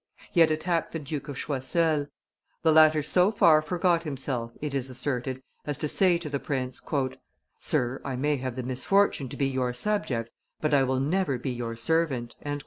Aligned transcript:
He 0.31 0.39
had 0.39 0.49
attacked 0.49 0.93
the 0.93 0.97
Duke 0.99 1.27
of 1.27 1.37
Choiseul; 1.37 2.07
the 2.63 2.71
latter 2.71 3.03
so 3.03 3.31
far 3.31 3.61
forgot 3.61 4.01
himself, 4.01 4.51
it 4.59 4.73
is 4.73 4.89
asserted, 4.89 5.43
as 5.67 5.77
to 5.77 5.87
say 5.87 6.17
to 6.17 6.27
the 6.27 6.39
prince, 6.39 6.81
"Sir, 7.59 8.01
I 8.03 8.15
may 8.15 8.37
have 8.37 8.55
the 8.55 8.63
misfortune 8.63 9.29
to 9.29 9.37
be 9.37 9.47
your 9.47 9.73
subject, 9.73 10.31
but 10.59 10.73
I 10.73 10.81
will 10.81 10.99
never 10.99 11.37
be 11.37 11.51
your 11.51 11.75
servant." 11.75 12.33